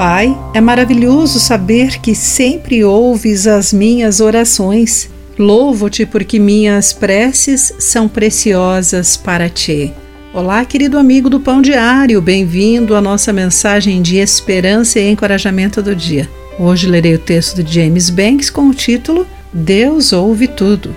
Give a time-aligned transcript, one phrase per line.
[0.00, 5.10] Pai, é maravilhoso saber que sempre ouves as minhas orações.
[5.38, 9.92] Louvo-te porque minhas preces são preciosas para ti.
[10.32, 15.94] Olá, querido amigo do Pão Diário, bem-vindo à nossa mensagem de esperança e encorajamento do
[15.94, 16.26] dia.
[16.58, 20.96] Hoje lerei o texto de James Banks com o título Deus ouve tudo.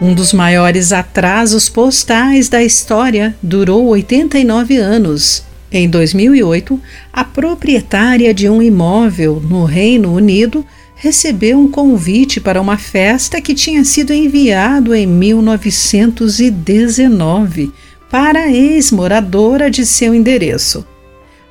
[0.00, 6.78] Um dos maiores atrasos postais da história durou 89 anos em 2008,
[7.12, 13.54] a proprietária de um imóvel no Reino Unido recebeu um convite para uma festa que
[13.54, 17.72] tinha sido enviado em 1919
[18.10, 20.84] para a ex-moradora de seu endereço.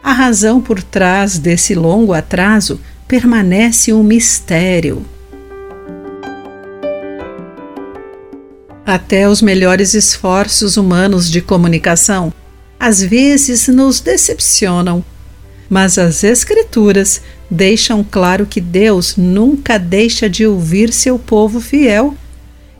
[0.03, 5.03] A razão por trás desse longo atraso permanece um mistério.
[8.85, 12.33] Até os melhores esforços humanos de comunicação
[12.81, 15.05] às vezes nos decepcionam.
[15.69, 22.15] Mas as Escrituras deixam claro que Deus nunca deixa de ouvir seu povo fiel.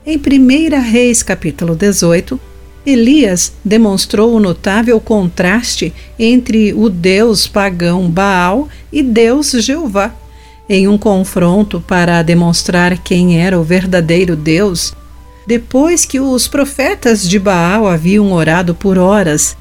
[0.03, 2.39] Em 1 Reis, capítulo 18,
[2.83, 10.15] Elias demonstrou o notável contraste entre o Deus pagão Baal e Deus Jeová.
[10.67, 14.95] Em um confronto para demonstrar quem era o verdadeiro Deus,
[15.45, 19.55] depois que os profetas de Baal haviam orado por horas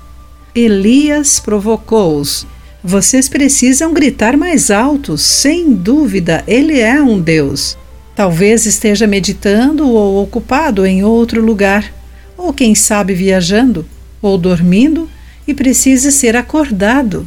[0.55, 2.47] Elias provocou-os.
[2.83, 7.77] Vocês precisam gritar mais alto, sem dúvida, ele é um Deus.
[8.17, 11.93] Talvez esteja meditando ou ocupado em outro lugar,
[12.37, 13.87] ou quem sabe viajando,
[14.21, 15.09] ou dormindo
[15.47, 17.27] e precise ser acordado.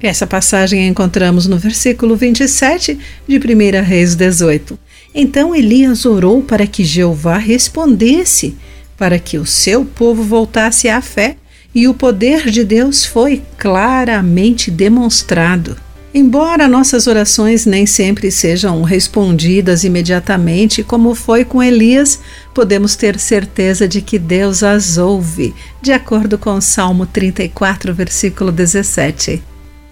[0.00, 4.78] Essa passagem encontramos no versículo 27 de 1 Reis 18.
[5.14, 8.56] Então Elias orou para que Jeová respondesse,
[8.96, 11.36] para que o seu povo voltasse à fé
[11.74, 15.76] e o poder de Deus foi claramente demonstrado.
[16.12, 22.18] Embora nossas orações nem sempre sejam respondidas imediatamente, como foi com Elias,
[22.54, 29.42] podemos ter certeza de que Deus as ouve, de acordo com Salmo 34, versículo 17.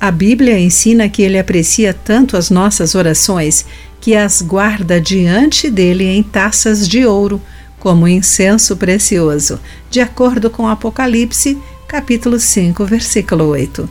[0.01, 3.67] A Bíblia ensina que ele aprecia tanto as nossas orações
[4.01, 7.41] que as guarda diante dele em taças de ouro
[7.79, 11.57] como incenso precioso, de acordo com Apocalipse,
[11.87, 13.89] capítulo 5, versículo 8.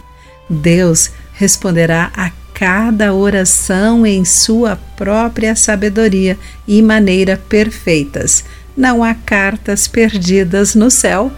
[0.50, 8.46] Deus responderá a cada oração em sua própria sabedoria e maneira perfeitas.
[8.76, 11.32] Não há cartas perdidas no céu.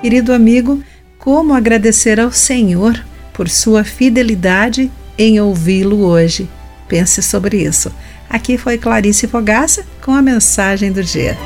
[0.00, 0.82] Querido amigo,
[1.18, 3.02] como agradecer ao Senhor
[3.32, 6.48] por sua fidelidade em ouvi-lo hoje?
[6.88, 7.92] Pense sobre isso.
[8.28, 11.36] Aqui foi Clarice Fogaça com a mensagem do dia.